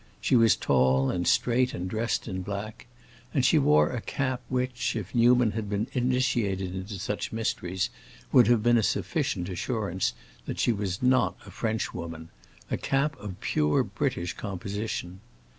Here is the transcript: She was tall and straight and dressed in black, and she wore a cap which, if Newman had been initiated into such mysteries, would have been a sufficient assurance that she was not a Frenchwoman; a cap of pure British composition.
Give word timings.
She 0.19 0.35
was 0.35 0.55
tall 0.55 1.11
and 1.11 1.27
straight 1.27 1.75
and 1.75 1.87
dressed 1.87 2.27
in 2.27 2.41
black, 2.41 2.87
and 3.35 3.45
she 3.45 3.59
wore 3.59 3.91
a 3.91 4.01
cap 4.01 4.41
which, 4.49 4.95
if 4.95 5.13
Newman 5.13 5.51
had 5.51 5.69
been 5.69 5.85
initiated 5.93 6.73
into 6.73 6.97
such 6.97 7.31
mysteries, 7.31 7.91
would 8.31 8.47
have 8.47 8.63
been 8.63 8.79
a 8.79 8.81
sufficient 8.81 9.47
assurance 9.47 10.13
that 10.47 10.59
she 10.59 10.71
was 10.71 11.03
not 11.03 11.37
a 11.45 11.51
Frenchwoman; 11.51 12.29
a 12.71 12.77
cap 12.77 13.15
of 13.19 13.39
pure 13.41 13.83
British 13.83 14.33
composition. 14.33 15.19